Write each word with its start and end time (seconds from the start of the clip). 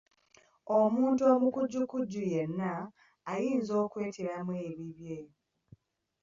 Omuntu 0.79 1.21
omukujjukujju 1.33 2.21
yenna 2.33 2.71
ayinza 3.31 3.73
okweteeramu 3.83 4.53
ebibye. 4.69 5.17